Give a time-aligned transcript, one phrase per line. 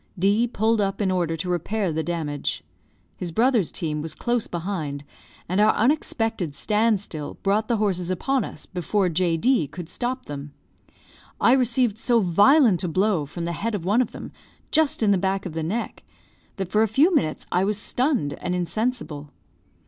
[0.17, 2.63] D pulled up in order to repair the damage.
[3.17, 5.03] His brother's team was close behind,
[5.47, 9.37] and our unexpected stand still brought the horses upon us before J.
[9.37, 10.53] D could stop them.
[11.39, 14.31] I received so violent a blow from the head of one of them,
[14.71, 16.01] just in the back of the neck,
[16.55, 19.29] that for a few minutes I was stunned and insensible.